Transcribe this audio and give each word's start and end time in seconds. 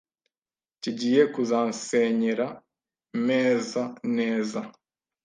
kigiye 0.81 1.21
kuzansenyera 1.33 2.47
meza 3.25 3.83
neza 4.17 4.59